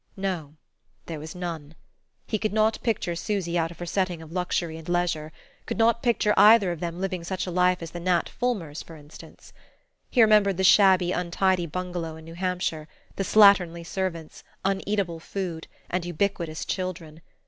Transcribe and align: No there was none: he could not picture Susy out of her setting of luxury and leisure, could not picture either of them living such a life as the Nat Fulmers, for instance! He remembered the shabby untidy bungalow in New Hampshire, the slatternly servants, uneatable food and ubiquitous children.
No 0.17 0.55
there 1.05 1.19
was 1.19 1.35
none: 1.35 1.75
he 2.25 2.39
could 2.39 2.53
not 2.53 2.81
picture 2.81 3.15
Susy 3.15 3.55
out 3.55 3.69
of 3.69 3.77
her 3.77 3.85
setting 3.85 4.19
of 4.19 4.31
luxury 4.31 4.75
and 4.79 4.89
leisure, 4.89 5.31
could 5.67 5.77
not 5.77 6.01
picture 6.01 6.33
either 6.35 6.71
of 6.71 6.79
them 6.79 6.99
living 6.99 7.23
such 7.23 7.45
a 7.45 7.51
life 7.51 7.83
as 7.83 7.91
the 7.91 7.99
Nat 7.99 8.27
Fulmers, 8.27 8.81
for 8.81 8.95
instance! 8.95 9.53
He 10.09 10.23
remembered 10.23 10.57
the 10.57 10.63
shabby 10.63 11.11
untidy 11.11 11.67
bungalow 11.67 12.15
in 12.15 12.25
New 12.25 12.33
Hampshire, 12.33 12.87
the 13.15 13.23
slatternly 13.23 13.85
servants, 13.85 14.43
uneatable 14.65 15.19
food 15.19 15.67
and 15.87 16.03
ubiquitous 16.03 16.65
children. 16.65 17.21